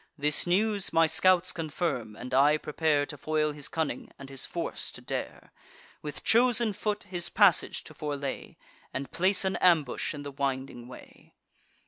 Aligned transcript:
This 0.17 0.47
news 0.47 0.91
my 0.91 1.05
scouts 1.05 1.51
confirm, 1.51 2.15
and 2.15 2.33
I 2.33 2.57
prepare 2.57 3.05
To 3.05 3.19
foil 3.19 3.51
his 3.51 3.67
cunning, 3.67 4.11
and 4.17 4.31
his 4.31 4.47
force 4.47 4.91
to 4.93 4.99
dare; 4.99 5.51
With 6.01 6.23
chosen 6.23 6.73
foot 6.73 7.03
his 7.03 7.29
passage 7.29 7.83
to 7.83 7.93
forelay, 7.93 8.55
And 8.95 9.11
place 9.11 9.45
an 9.45 9.57
ambush 9.57 10.15
in 10.15 10.23
the 10.23 10.31
winding 10.31 10.87
way. 10.87 11.35